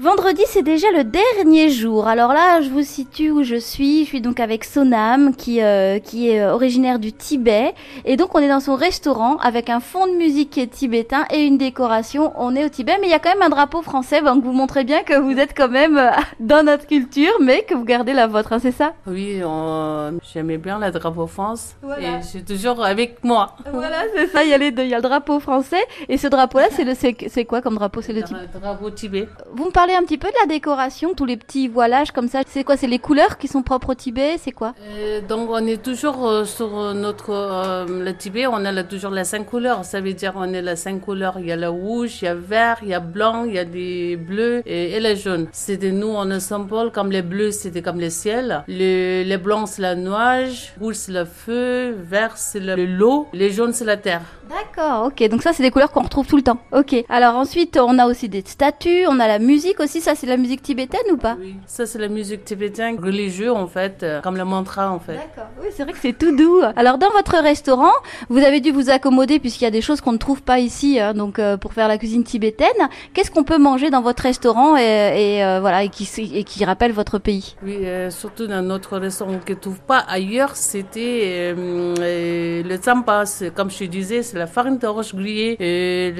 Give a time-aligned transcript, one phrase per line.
[0.00, 2.06] Vendredi, c'est déjà le dernier jour.
[2.06, 4.04] Alors là, je vous situe où je suis.
[4.04, 7.74] Je suis donc avec Sonam, qui, euh, qui est euh, originaire du Tibet.
[8.04, 11.24] Et donc, on est dans son restaurant avec un fond de musique qui est tibétain
[11.32, 12.32] et une décoration.
[12.36, 14.22] On est au Tibet, mais il y a quand même un drapeau français.
[14.22, 17.74] Donc, vous montrez bien que vous êtes quand même euh, dans notre culture, mais que
[17.74, 18.92] vous gardez la vôtre, hein, c'est ça?
[19.08, 20.16] Oui, on...
[20.32, 21.74] j'aimais bien le drapeau France.
[21.82, 22.18] Voilà.
[22.18, 23.56] Et je suis toujours avec moi.
[23.72, 24.44] Voilà, c'est ça.
[24.44, 24.84] Il y a les deux.
[24.84, 25.84] Il y a le drapeau français.
[26.08, 28.00] Et ce drapeau-là, c'est le, quoi comme drapeau?
[28.00, 28.42] C'est le Tibet.
[28.54, 29.26] Le drapeau Tibet.
[29.52, 32.40] Vous me parlez un petit peu de la décoration, tous les petits voilages comme ça.
[32.46, 34.74] C'est quoi C'est les couleurs qui sont propres au Tibet C'est quoi?
[34.96, 39.10] Euh, donc on est toujours euh, sur notre euh, le Tibet, on a là toujours
[39.12, 39.84] les cinq couleurs.
[39.84, 41.36] Ça veut dire on est les cinq couleurs.
[41.38, 43.58] Il y a le rouge, il y a vert, il y a blanc, il y
[43.58, 45.46] a des bleus et, et les jaunes.
[45.52, 49.68] C'était nous on a symbole comme les bleus c'était comme le ciel, le, les blancs
[49.68, 53.96] c'est la nuage, rouge c'est le feu, vert c'est le- l'eau, les jaunes c'est la
[53.96, 54.22] terre.
[54.48, 55.28] D'accord, ok.
[55.28, 56.58] Donc ça, c'est des couleurs qu'on retrouve tout le temps.
[56.72, 57.04] Ok.
[57.10, 60.00] Alors ensuite, on a aussi des statues, on a la musique aussi.
[60.00, 63.66] Ça, c'est la musique tibétaine ou pas Oui, ça c'est la musique tibétaine religieux en
[63.66, 65.14] fait, euh, comme le mantra en fait.
[65.14, 65.50] D'accord.
[65.60, 66.60] Oui, c'est vrai que c'est tout doux.
[66.76, 67.92] Alors dans votre restaurant,
[68.28, 70.98] vous avez dû vous accommoder puisqu'il y a des choses qu'on ne trouve pas ici,
[71.00, 72.68] hein, donc euh, pour faire la cuisine tibétaine.
[73.14, 76.64] Qu'est-ce qu'on peut manger dans votre restaurant et, et, euh, voilà et qui et qui
[76.64, 77.56] rappelle votre pays?
[77.64, 77.78] Oui,
[78.10, 83.26] surtout dans notre restaurant qu'on ne trouve pas ailleurs, c'était le tsampa.
[83.26, 85.56] C'est- Comme je te disais, c'est la farine de roche grillée.
[85.60, 86.12] Et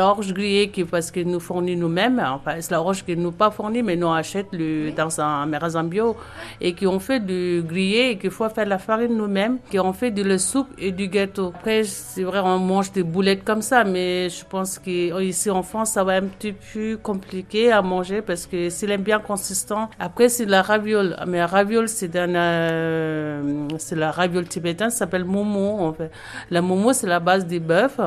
[0.00, 2.22] roche grillée qui, parce que nous fournit nous-mêmes.
[2.34, 5.84] Enfin, c'est la roche qui nous pas fournit, mais nous achète le, dans un magasin
[5.84, 6.16] bio.
[6.60, 9.58] Et qui ont fait du grillé et qu'il faut faire la farine nous-mêmes.
[9.70, 11.52] Qui ont fait de la soupe et du gâteau.
[11.54, 15.90] Après, c'est vrai, on mange des boulettes comme ça, mais je pense qu'ici en France,
[15.92, 19.88] ça va un petit peu compliqué à manger parce que c'est bien consistant.
[20.00, 21.16] Après, c'est la raviole.
[21.26, 26.10] Mais la raviole, c'est euh, c'est la raviole tibétaine, ça s'appelle momo, en fait.
[26.50, 27.98] La momo, c'est la base des bœufs.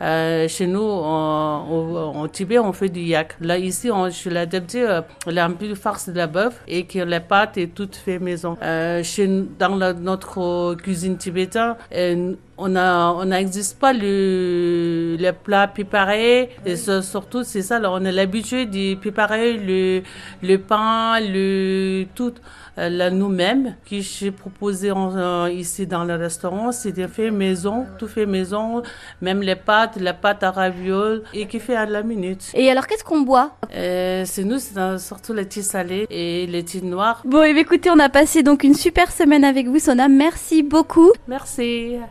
[0.00, 3.36] Euh, chez nous, en, au- en Tibet, on fait du yak.
[3.40, 6.26] Là, ici, on, je l'ai adapté, euh, elle a un peu de farce de la
[6.26, 8.56] bœuf et que les pâtes est toutes faites maison.
[8.62, 15.16] Euh, chez, nous- dans la- notre cuisine tibétaine, euh, on a, on n'existe pas le,
[15.18, 16.50] les plats préparés.
[16.66, 20.02] Et surtout, c'est ça, là, on a l'habitude de préparer le,
[20.42, 22.34] le pain, le, tout,
[22.78, 27.30] euh, là, nous-mêmes, qui j'ai proposé en- euh, ici dans le restaurant, c'est de fait
[27.30, 28.82] maison, tout fait maison,
[29.20, 32.44] même les pâtes, la pâte à ravioles, et qui fait à la minute.
[32.54, 33.56] Et alors, qu'est-ce qu'on boit?
[33.74, 37.22] Euh, c'est nous, c'est surtout les thés salés et les thés noirs.
[37.24, 40.08] Bon, et bien, écoutez, on a passé donc une super semaine avec vous, Sona.
[40.08, 41.12] Merci beaucoup.
[41.28, 42.00] Merci.